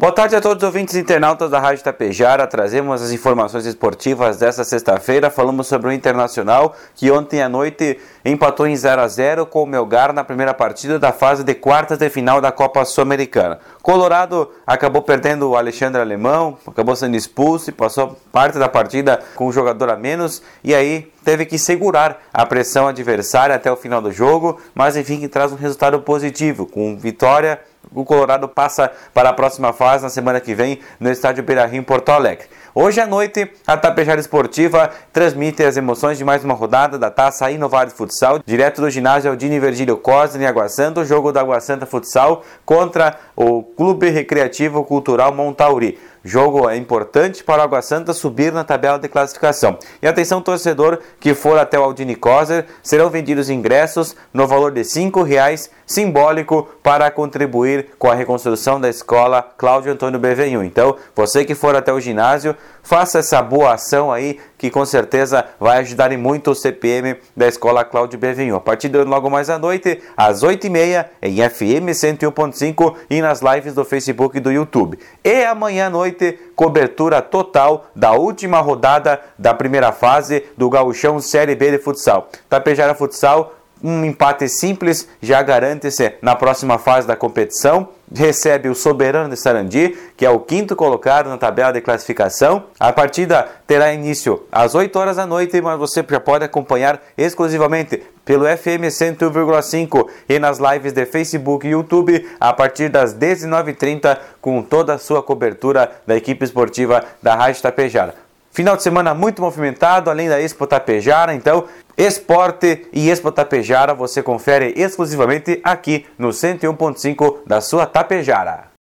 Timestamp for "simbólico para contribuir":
55.86-57.88